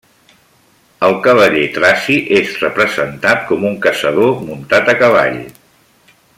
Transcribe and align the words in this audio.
El 1.07 1.17
cavaller 1.27 1.65
traci 1.75 2.17
és 2.39 2.57
representat 2.63 3.47
com 3.51 3.69
un 3.73 3.79
caçador 3.87 4.35
muntat 4.49 4.93
a 4.95 5.01
cavall. 5.05 5.41